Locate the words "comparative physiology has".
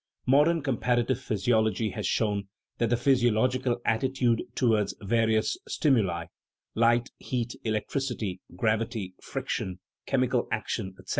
0.63-2.07